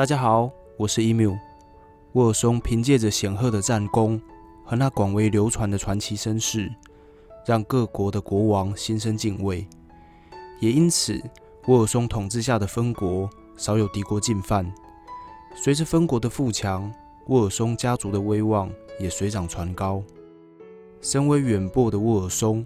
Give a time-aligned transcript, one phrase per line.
[0.00, 1.38] 大家好，我是 emu。
[2.12, 4.18] 沃尔松凭借着显赫的战功
[4.64, 6.72] 和那广为流传的传奇身世，
[7.44, 9.68] 让各国的国王心生敬畏，
[10.58, 11.20] 也因此
[11.66, 13.28] 沃尔松统治下的分国
[13.58, 14.72] 少有敌国进犯。
[15.54, 16.90] 随着分国的富强，
[17.26, 20.02] 沃尔松家族的威望也水涨船高。
[21.02, 22.64] 身为远播的沃尔松，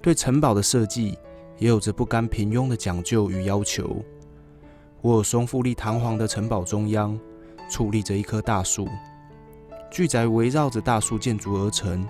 [0.00, 1.18] 对城堡的设计
[1.58, 4.00] 也有着不甘平庸的讲究与要求。
[5.06, 7.16] 沃尔松富丽堂皇的城堡中央，
[7.70, 8.88] 矗立着一棵大树，
[9.88, 12.04] 巨宅围绕着大树建筑而成。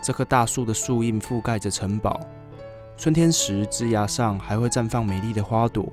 [0.00, 2.20] 这棵大树的树荫覆盖着城堡，
[2.96, 5.92] 春天时枝桠上还会绽放美丽的花朵。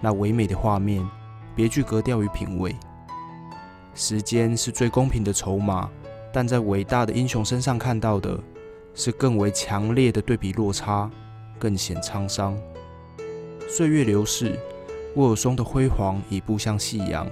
[0.00, 1.08] 那唯美的画面，
[1.54, 2.74] 别具格调与品味。
[3.94, 5.88] 时间是最公平的筹码，
[6.32, 8.36] 但在伟大的英雄身上看到的，
[8.96, 11.08] 是更为强烈的对比落差，
[11.56, 12.58] 更显沧桑。
[13.68, 14.58] 岁月流逝。
[15.14, 17.26] 沃尔松的辉煌已步向夕阳，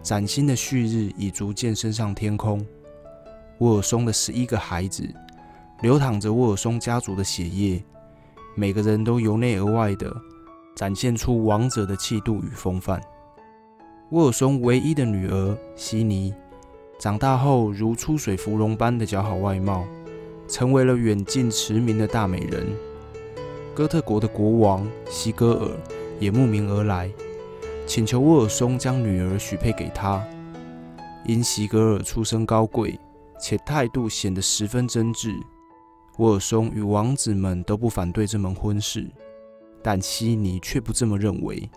[0.00, 2.64] 崭新的旭日已逐渐升上天空。
[3.58, 5.08] 沃尔松的十一个孩子，
[5.82, 7.82] 流淌着沃尔松家族的血液，
[8.54, 10.14] 每个人都由内而外的
[10.76, 13.00] 展现出王者的气度与风范。
[14.10, 16.32] 沃尔松唯一的女儿悉尼，
[17.00, 19.84] 长大后如出水芙蓉般的姣好外貌，
[20.46, 22.68] 成为了远近驰名的大美人。
[23.74, 25.99] 哥特国的国王西戈尔。
[26.20, 27.10] 也慕名而来，
[27.86, 30.24] 请求沃尔松将女儿许配给他。
[31.24, 32.98] 因席格尔出身高贵，
[33.40, 35.34] 且态度显得十分真挚，
[36.18, 39.08] 沃尔松与王子们都不反对这门婚事。
[39.82, 41.68] 但悉尼却不这么认为。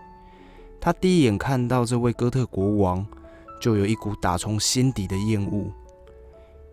[0.82, 3.06] 他第一眼看到这位哥特国王，
[3.62, 5.72] 就有一股打从心底的厌恶。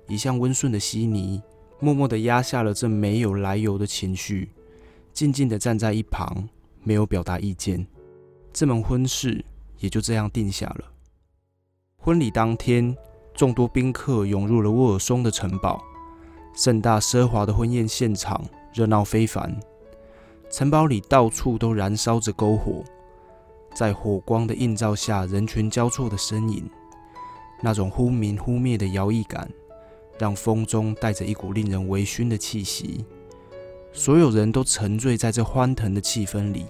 [0.08, 1.40] 一向温顺的悉尼，
[1.78, 4.50] 默默地压下了这没有来由的情绪，
[5.12, 6.48] 静静地站在一旁。
[6.82, 7.86] 没有表达意见，
[8.52, 9.44] 这门婚事
[9.78, 10.84] 也就这样定下了。
[11.96, 12.96] 婚礼当天，
[13.34, 15.82] 众多宾客涌入了沃尔松的城堡，
[16.54, 18.42] 盛大奢华的婚宴现场
[18.72, 19.54] 热闹非凡。
[20.50, 22.82] 城堡里到处都燃烧着篝火，
[23.74, 26.68] 在火光的映照下，人群交错的身影，
[27.62, 29.48] 那种忽明忽灭的摇曳感，
[30.18, 33.04] 让风中带着一股令人微醺的气息。
[33.92, 36.66] 所有人都沉醉在这欢腾的气氛里，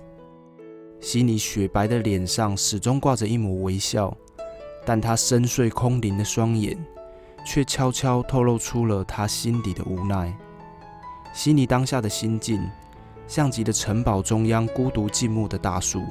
[1.01, 4.17] 悉尼雪白的脸上始终挂着一抹微笑，
[4.87, 6.77] 但她深邃空灵的双眼
[7.45, 10.35] 却悄悄透露出了她心底的无奈。
[11.35, 12.67] 悉尼当下的心境，
[13.29, 16.03] 像极了城堡中央孤独静默的大树，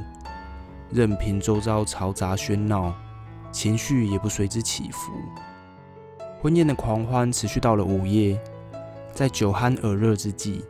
[0.92, 2.94] 任凭周遭嘈杂喧闹，
[3.52, 5.12] 情绪也不随之起伏。
[6.40, 8.40] 婚宴的狂欢持续到了午夜，
[9.12, 10.64] 在酒酣耳热之际。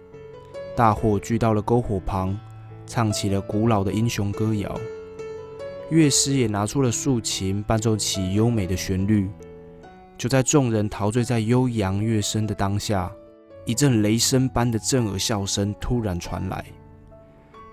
[0.75, 2.37] 大伙聚到了篝火旁，
[2.85, 4.73] 唱起了古老的英雄歌谣。
[5.89, 9.29] 乐师也拿出了竖琴，伴奏起优美的旋律。
[10.17, 13.11] 就在众人陶醉在悠扬乐声的当下，
[13.65, 16.63] 一阵雷声般的震耳笑声突然传来。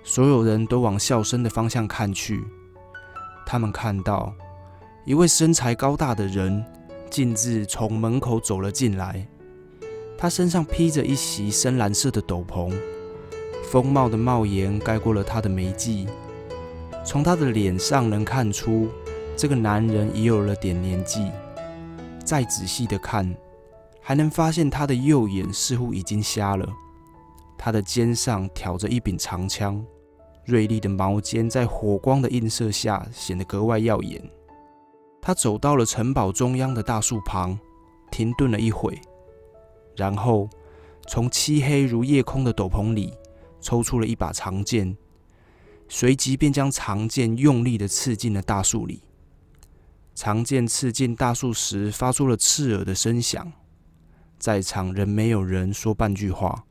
[0.03, 2.43] 所有人都往笑声的方向看去，
[3.45, 4.33] 他们看到
[5.05, 6.65] 一位身材高大的人
[7.11, 9.27] 径自从门口走了进来。
[10.19, 12.73] 他身上披着一袭深蓝色的斗篷。
[13.71, 16.07] 风帽的帽檐盖过了他的眉际，
[17.05, 18.89] 从他的脸上能看出，
[19.37, 21.31] 这个男人已有了点年纪。
[22.25, 23.37] 再仔细的看，
[24.01, 26.67] 还能发现他的右眼似乎已经瞎了。
[27.59, 29.85] 他的肩上挑着一柄长枪，
[30.45, 34.23] 锐利的矛尖在火光的映射下显得格外耀眼。
[35.21, 37.59] 他走到了城堡中央的大树旁，
[38.13, 38.97] 停顿了一会，
[39.97, 40.49] 然后
[41.09, 43.15] 从漆黑如夜空的斗篷里。
[43.59, 44.97] 抽出了一把长剑，
[45.89, 49.03] 随即便将长剑用力的刺进了大树里。
[50.15, 53.53] 长剑刺进大树时，发出了刺耳的声响。
[54.39, 56.65] 在场仍没有人说半句话，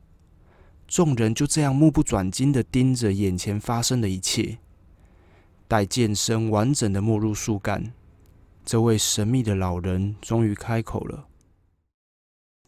[0.88, 4.56] 众人就这样目不转睛的盯着眼前发生的一切。
[5.68, 7.92] 待剑身完整的没入树干，
[8.64, 11.26] 这位神秘的老人终于开口了：“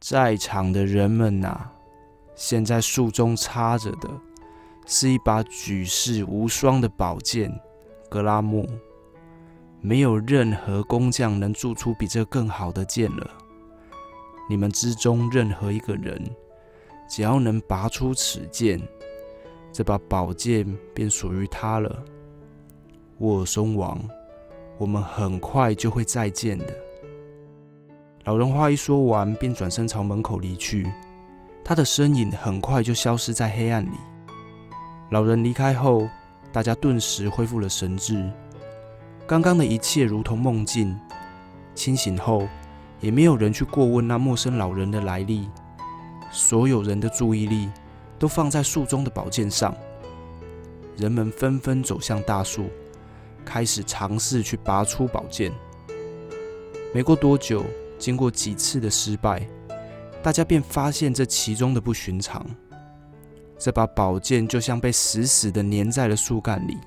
[0.00, 1.70] 在场的人们呐。”
[2.34, 4.08] 现在树中插着的
[4.86, 7.52] 是一把举世无双的宝剑——
[8.08, 8.64] 格拉木。
[9.80, 13.28] 没有任何工匠能铸出比这更好的剑了。
[14.48, 16.20] 你们之中任何一个人，
[17.08, 18.80] 只要能拔出此剑，
[19.72, 20.64] 这把宝剑
[20.94, 22.04] 便属于他了。
[23.18, 24.00] 沃尔松王，
[24.78, 26.66] 我们很快就会再见的。
[28.28, 30.86] 老人话一说完，便转身朝门口离去。
[31.64, 33.96] 他的身影很快就消失在黑暗里。
[35.08, 36.06] 老人离开后，
[36.52, 38.30] 大家顿时恢复了神智。
[39.26, 40.94] 刚刚的一切如同梦境。
[41.74, 42.46] 清醒后，
[43.00, 45.48] 也没有人去过问那陌生老人的来历。
[46.30, 47.70] 所有人的注意力
[48.18, 49.74] 都放在树中的宝剑上。
[50.98, 52.66] 人们纷纷走向大树，
[53.42, 55.50] 开始尝试去拔出宝剑。
[56.92, 57.64] 没过多久，
[57.98, 59.46] 经过几次的失败，
[60.22, 62.46] 大家便发现这其中的不寻常。
[63.58, 66.78] 这把宝剑就像被死死地粘在了树干里，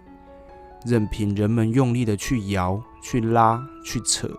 [0.86, 4.30] 任凭人们用力的去摇、去拉、去扯，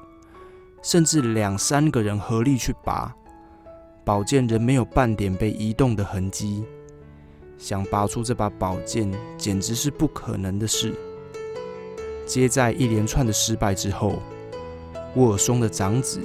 [0.82, 3.14] 甚至两三个人合力去拔，
[4.02, 6.64] 宝剑仍没有半点被移动的痕迹。
[7.58, 10.94] 想拔出这把宝剑，简直是不可能的事。
[12.26, 14.20] 接在一连串的失败之后，
[15.16, 16.18] 沃尔松的长子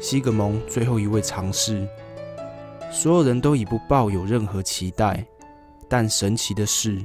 [0.00, 1.88] 西格蒙最后一位尝试，
[2.92, 5.26] 所有人都已不抱有任何期待。
[5.88, 7.04] 但神奇的事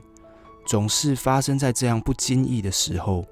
[0.65, 3.25] 总是发生在这样不经意的时候。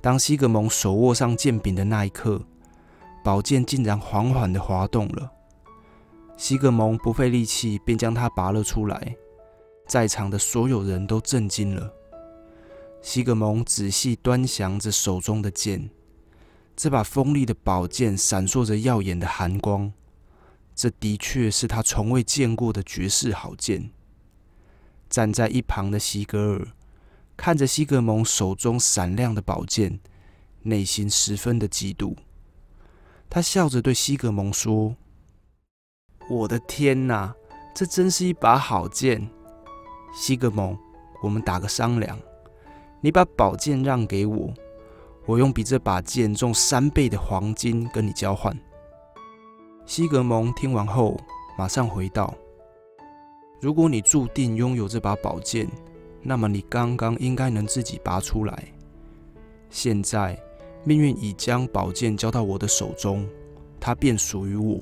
[0.00, 2.40] 当西格蒙手握上剑柄的那一刻，
[3.24, 5.30] 宝剑竟然缓缓地滑动了。
[6.36, 9.16] 西格蒙不费力气便将它拔了出来，
[9.88, 11.90] 在场的所有人都震惊了。
[13.00, 15.90] 西格蒙仔细端详着手中的剑，
[16.76, 19.92] 这把锋利的宝剑闪烁着耀眼的寒光，
[20.74, 23.90] 这的确是他从未见过的绝世好剑。
[25.08, 26.68] 站在一旁的西格尔
[27.36, 30.00] 看着西格蒙手中闪亮的宝剑，
[30.62, 32.16] 内心十分的嫉妒。
[33.30, 34.96] 他笑着对西格蒙说
[36.28, 37.34] ：“我的天哪，
[37.74, 39.30] 这真是一把好剑！
[40.12, 40.76] 西格蒙，
[41.22, 42.18] 我们打个商量，
[43.00, 44.52] 你把宝剑让给我，
[45.26, 48.56] 我用比这把剑重三倍的黄金跟你交换。”
[49.86, 51.20] 西格蒙听完后，
[51.58, 52.34] 马上回道。
[53.60, 55.68] 如果你注定拥有这把宝剑，
[56.22, 58.64] 那么你刚刚应该能自己拔出来。
[59.70, 60.38] 现在
[60.84, 63.26] 命运已将宝剑交到我的手中，
[63.80, 64.80] 它便属于我。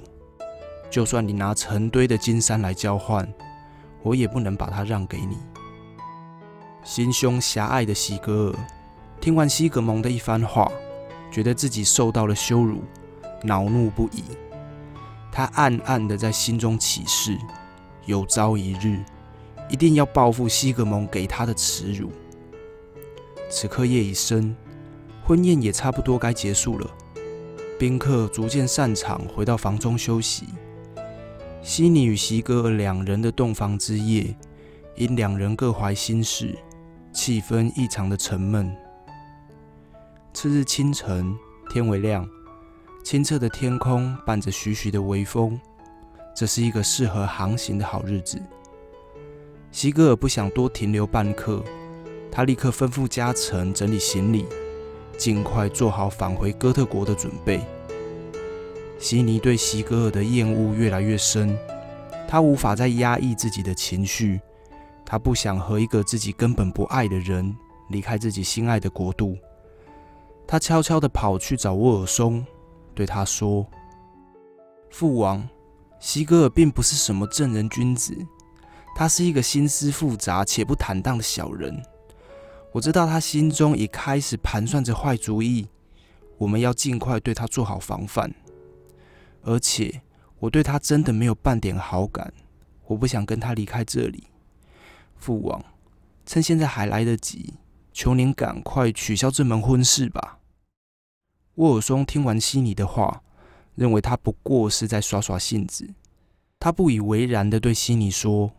[0.91, 3.27] 就算你拿成堆的金山来交换，
[4.03, 5.39] 我也不能把它让给你。
[6.85, 8.59] 心胸狭隘的西格尔
[9.23, 10.69] 听完西格蒙的一番话，
[11.31, 12.83] 觉得自己受到了羞辱，
[13.45, 14.25] 恼怒不已。
[15.31, 17.39] 他暗暗的在心中起誓。
[18.05, 18.99] 有朝一日，
[19.71, 22.11] 一定要报复西格蒙给他的耻辱。
[23.49, 24.57] 此刻夜已深，
[25.23, 26.91] 婚宴也差不多该结束了。
[27.79, 30.49] 宾客逐渐散场，回到房中休息。
[31.63, 34.35] 西尼与席格尔两人的洞房之夜，
[34.97, 36.59] 因两人各怀心事，
[37.13, 38.77] 气氛异常的沉闷。
[40.35, 41.37] 次日清晨，
[41.69, 42.27] 天微亮，
[43.05, 45.61] 清澈的天空伴着徐徐的微风。
[46.35, 48.41] 这是一个适合航行的好日子。
[49.71, 51.63] 西格尔不想多停留半刻，
[52.31, 54.47] 他立刻吩咐加臣整理行李，
[55.19, 57.61] 尽快做好返回哥特国的准备。
[58.99, 61.57] 悉尼对西格尔的厌恶越来越深，
[62.27, 64.41] 他无法再压抑自己的情绪，
[65.05, 67.55] 他不想和一个自己根本不爱的人
[67.91, 69.37] 离开自己心爱的国度。
[70.47, 72.45] 他悄悄地跑去找沃尔松，
[72.95, 73.67] 对他说
[74.91, 75.49] ：“父王。”
[75.99, 78.13] 西格尔并不是什么正人君子，
[78.97, 81.81] 他是一个心思复杂且不坦荡的小人。
[82.73, 85.69] 我知道他心中已开始盘算着坏主意，
[86.39, 88.35] 我们要尽快对他做好防范。
[89.43, 90.03] 而且
[90.41, 92.35] 我对他真的没有半点好感，
[92.87, 94.25] 我不想跟他离开这里。
[95.17, 95.65] 父王，
[96.27, 97.55] 趁现在还来得及，
[98.03, 100.41] 求您赶快取消这门婚事吧。
[101.55, 103.23] 沃尔松听完悉尼的话。
[103.77, 105.89] 认为他不过是在耍耍性子，
[106.59, 108.53] 他不以为然的对悉尼说：“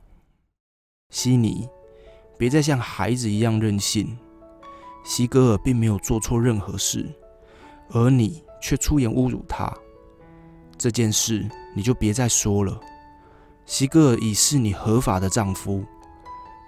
[1.11, 1.69] 悉尼，
[2.35, 4.17] 别再像孩子一样任性。
[5.03, 7.07] 西格尔并没有做错任何事，
[7.89, 9.71] 而你却出言侮辱他。
[10.79, 12.79] 这件事你就别再说了。
[13.67, 15.85] 西格尔已是你合法的丈夫，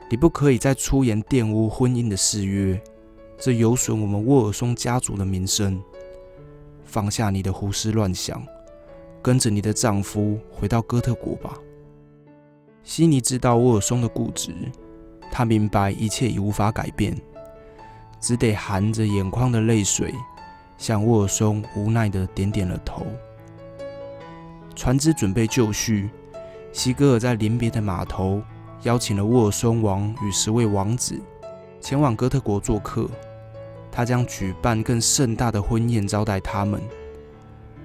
[0.09, 2.81] 你不可以再出言玷污婚姻的誓约，
[3.37, 5.81] 这有损我们沃尔松家族的名声。”
[6.85, 8.41] 放下你的胡思乱想，
[9.21, 11.57] 跟着你的丈夫回到哥特国吧。
[12.83, 14.53] 悉尼知道沃尔松的固执，
[15.31, 17.19] 他明白一切已无法改变，
[18.21, 20.13] 只得含着眼眶的泪水，
[20.77, 23.05] 向沃尔松无奈的点点了头。
[24.75, 26.09] 船只准备就绪，
[26.71, 28.41] 西格尔在临别的码头
[28.83, 31.19] 邀请了沃尔松王与十位王子
[31.81, 33.09] 前往哥特国做客。
[33.91, 36.81] 他将举办更盛大的婚宴招待他们。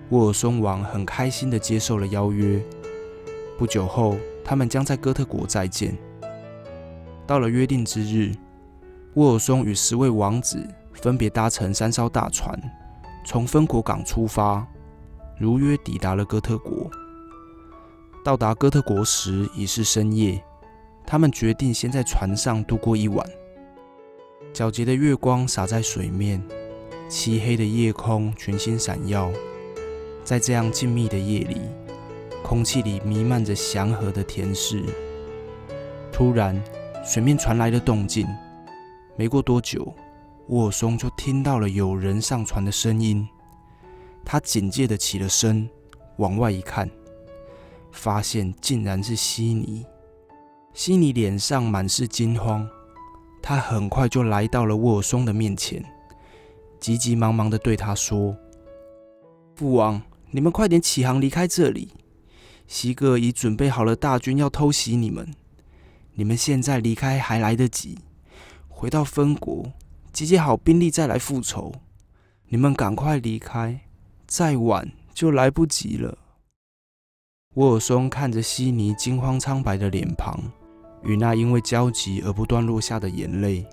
[0.09, 2.61] 沃尔松王很开心地接受了邀约。
[3.57, 5.97] 不久后，他们将在哥特国再见。
[7.29, 8.35] 到了约定之日，
[9.15, 12.61] 沃尔松与十位王子分别搭乘三艘大船，
[13.25, 14.67] 从分国港出发，
[15.39, 16.91] 如约抵达了哥特国。
[18.25, 20.43] 到达哥特国时已是深夜，
[21.11, 23.29] 他们决定先在船上度过一晚。
[24.55, 26.41] 皎洁的月光洒在水面，
[27.09, 29.29] 漆黑的夜空群星闪耀。
[30.23, 31.63] 在这样静谧的夜里，
[32.45, 34.85] 空气里弥漫着祥和的甜柿。
[36.13, 36.63] 突然，
[37.05, 38.25] 水面传来了动静。
[39.17, 39.93] 没过多久，
[40.47, 43.29] 沃尔松就听到了有人上船的声音。
[44.25, 45.69] 他警戒地起了身，
[46.19, 46.89] 往外一看，
[47.91, 49.85] 发现竟然是悉尼。
[50.73, 52.67] 悉尼脸上满是惊慌，
[53.43, 55.85] 他很快就来到了沃尔松的面前，
[56.79, 58.37] 急急忙忙地对他说
[59.57, 60.01] ：“父王，
[60.31, 61.93] 你们快点起航离开这里！
[62.67, 65.35] 西格已准备好了大军要偷袭你们，
[66.15, 67.99] 你们现在离开还来得及。
[68.69, 69.73] 回到分国，
[70.13, 71.73] 集结好兵力再来复仇。
[72.47, 73.81] 你们赶快离开，
[74.27, 76.17] 再晚就来不及了。”
[77.55, 80.41] 沃尔松看着悉尼惊慌苍白的脸庞。
[81.03, 83.67] 与那因为焦急而不断落下的眼泪，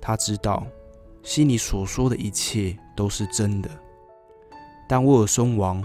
[0.00, 0.66] 他知道
[1.22, 3.70] 悉尼所说的一切都是真的。
[4.86, 5.82] 但沃尔松王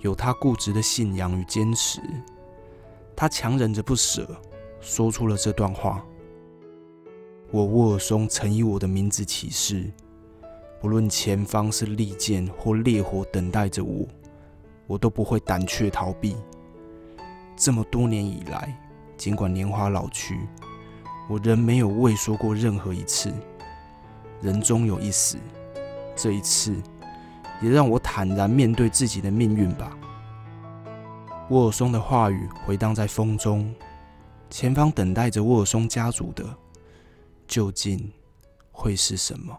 [0.00, 2.00] 有他固执的信仰与坚持，
[3.14, 4.28] 他强忍着不舍，
[4.80, 6.04] 说出了这段话
[7.50, 9.92] ：“我沃尔松曾以我的名字起誓，
[10.80, 14.06] 不论前方是利剑或烈火等待着我，
[14.86, 16.36] 我都不会胆怯逃避。
[17.56, 18.82] 这么多年以来。”
[19.16, 20.46] 尽管年华老去，
[21.28, 23.32] 我仍没有畏缩过任何一次。
[24.42, 25.38] 人终有一死，
[26.14, 26.76] 这一次
[27.62, 29.96] 也让我坦然面对自己的命运吧。
[31.48, 33.74] 沃尔松的话语回荡在风中，
[34.50, 36.44] 前方等待着沃尔松家族的
[37.48, 38.12] 究竟
[38.70, 39.58] 会是什么？